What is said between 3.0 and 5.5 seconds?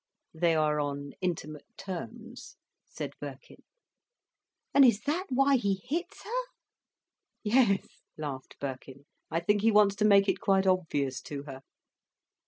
Birkin. "And is that